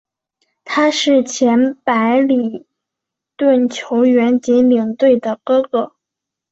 [0.65, 2.65] 他是前白礼
[3.37, 5.93] 顿球员及领队的哥哥。